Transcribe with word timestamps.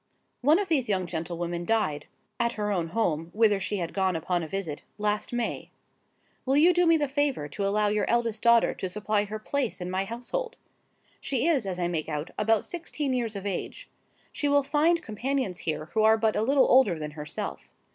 One 0.41 0.57
of 0.57 0.67
these 0.67 0.89
young 0.89 1.05
gentlewomen 1.05 1.63
died 1.63 2.07
(at 2.39 2.53
her 2.53 2.71
own 2.71 2.87
home, 2.87 3.29
whither 3.35 3.59
she 3.59 3.77
had 3.77 3.93
gone 3.93 4.15
upon 4.15 4.41
a 4.41 4.47
visit) 4.47 4.81
last 4.97 5.31
May. 5.31 5.69
Will 6.43 6.57
you 6.57 6.73
do 6.73 6.87
me 6.87 6.97
the 6.97 7.07
favour 7.07 7.47
to 7.49 7.67
allow 7.67 7.87
your 7.89 8.09
eldest 8.09 8.41
daughter 8.41 8.73
to 8.73 8.89
supply 8.89 9.25
her 9.25 9.37
place 9.37 9.79
in 9.79 9.91
my 9.91 10.05
household? 10.05 10.57
She 11.19 11.45
is, 11.45 11.67
as 11.67 11.77
I 11.77 11.87
make 11.87 12.09
out, 12.09 12.31
about 12.35 12.63
sixteen 12.63 13.13
years 13.13 13.35
of 13.35 13.45
age. 13.45 13.89
She 14.31 14.47
will 14.47 14.63
find 14.63 15.03
companions 15.03 15.59
here 15.59 15.85
who 15.93 16.01
are 16.01 16.17
but 16.17 16.35
a 16.35 16.41
little 16.41 16.65
older 16.67 16.97
than 16.97 17.11
herself. 17.11 17.69